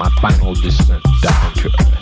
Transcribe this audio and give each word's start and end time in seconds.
Look 0.00 0.12
final 0.20 0.54
at 0.90 1.02
down 1.22 1.52
to 1.54 1.68
then 1.68 1.99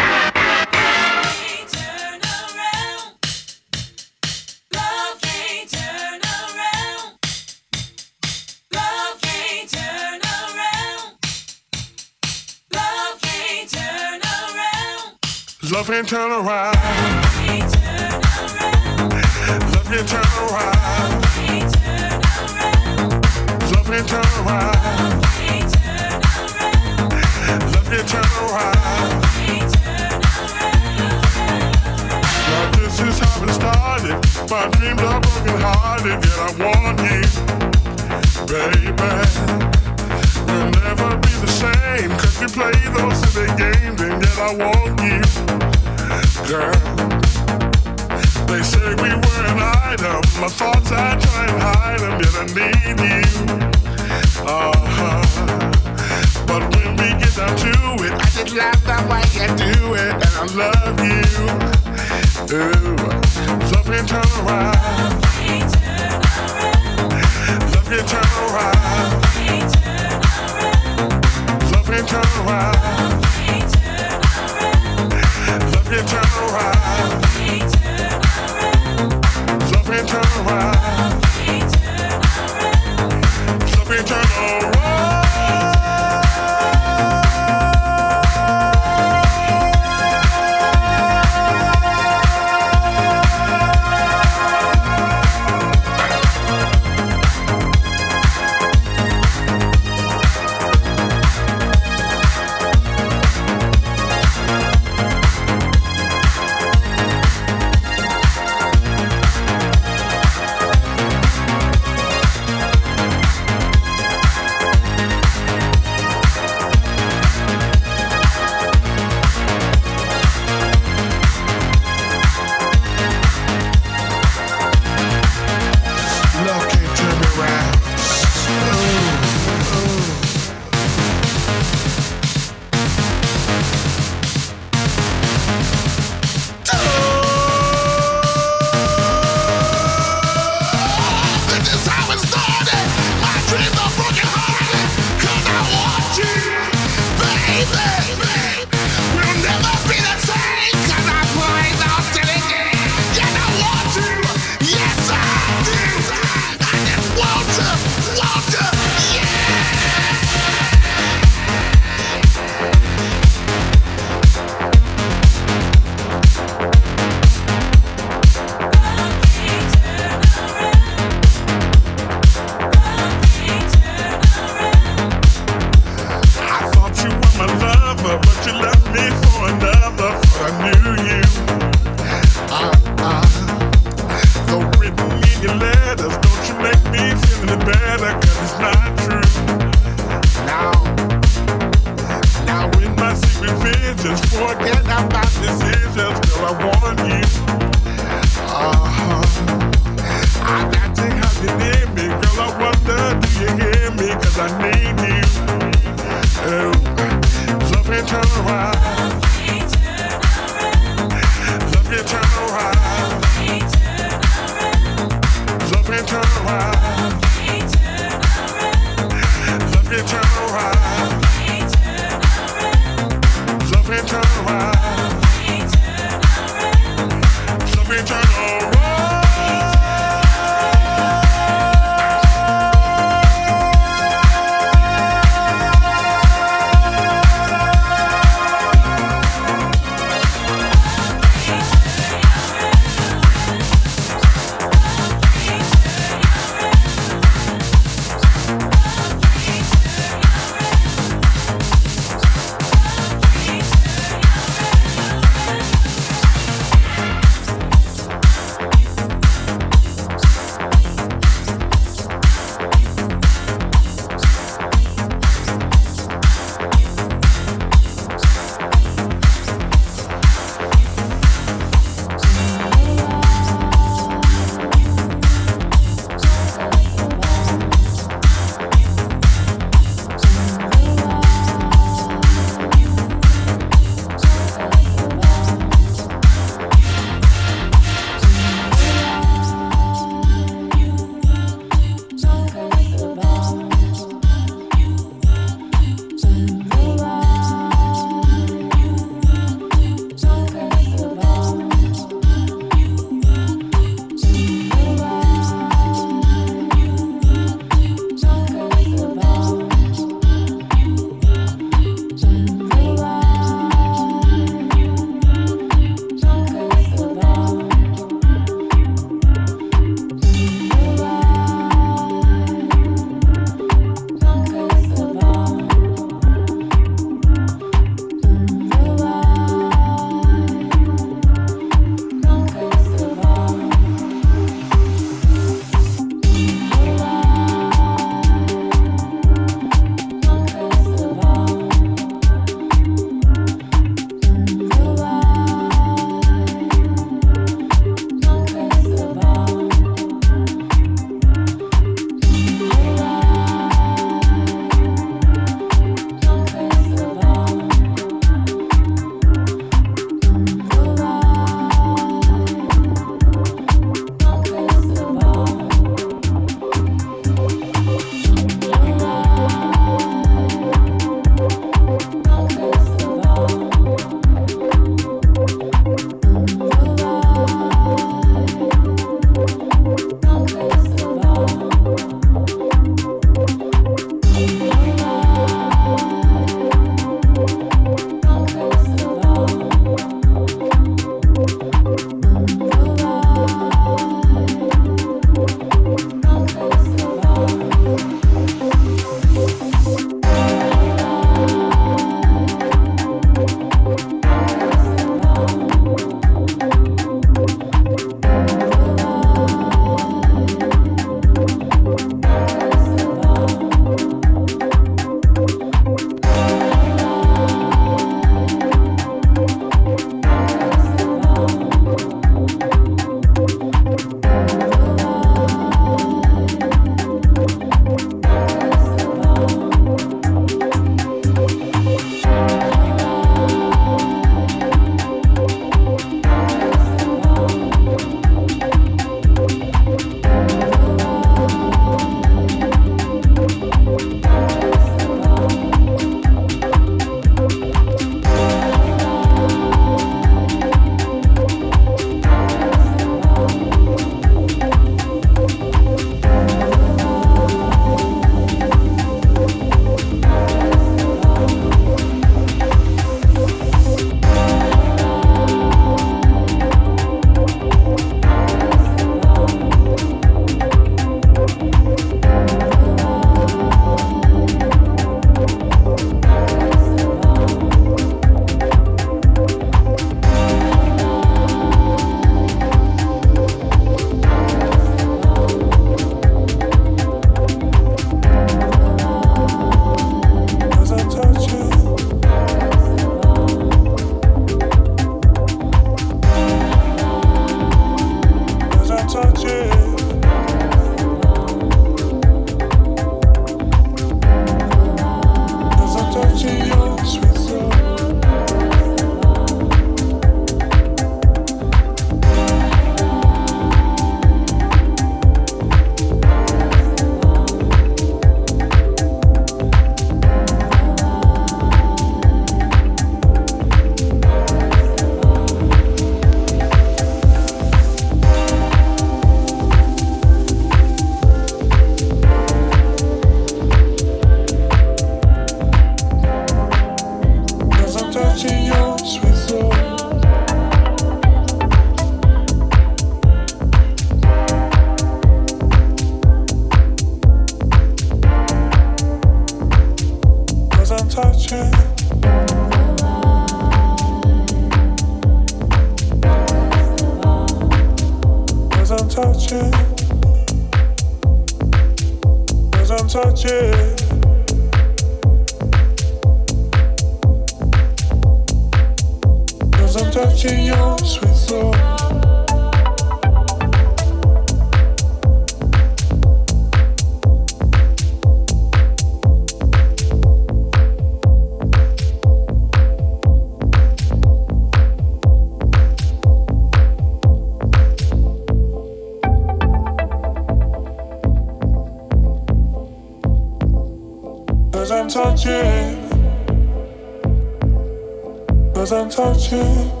without 599.29 600.00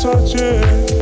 touch 0.00 0.34
it. 0.36 0.99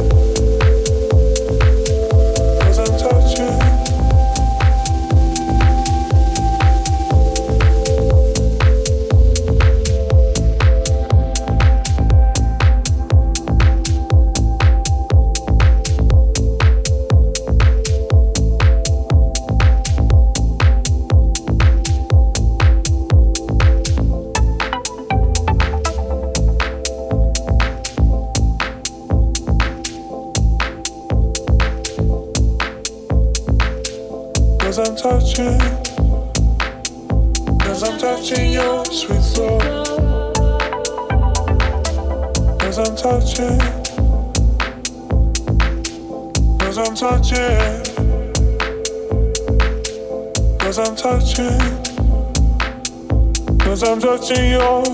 to 54.29 54.47
your 54.47 54.88